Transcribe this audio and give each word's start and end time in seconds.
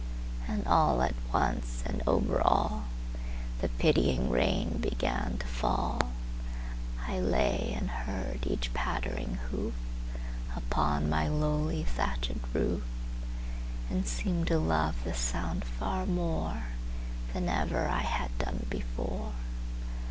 And 0.47 0.65
all 0.65 1.03
at 1.03 1.13
once, 1.31 1.83
and 1.85 2.01
over 2.07 2.37
allThe 2.43 3.69
pitying 3.77 4.31
rain 4.31 4.79
began 4.79 5.37
to 5.37 5.45
fall;I 5.45 7.19
lay 7.19 7.75
and 7.79 7.87
heard 7.87 8.47
each 8.47 8.73
pattering 8.73 9.37
hoofUpon 9.51 11.07
my 11.07 11.27
lowly, 11.27 11.83
thatchèd 11.85 12.39
roof, 12.51 12.81
And 13.91 14.07
seemed 14.07 14.47
to 14.47 14.57
love 14.57 14.95
the 15.03 15.13
sound 15.13 15.63
far 15.65 16.07
moreThan 16.07 17.45
ever 17.47 17.87
I 17.87 18.01
had 18.01 18.35
done 18.39 18.65
before. 18.71 19.33